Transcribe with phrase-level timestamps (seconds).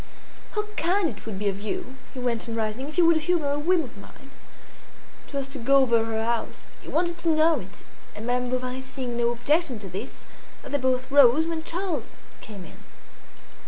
[0.55, 3.51] "How kind it would be of you," he went on, rising, "if you would humour
[3.51, 4.31] a whim of mine."
[5.27, 7.83] It was to go over her house; he wanted to know it;
[8.15, 10.23] and Madame Bovary seeing no objection to this,
[10.63, 12.79] they both rose, when Charles came in.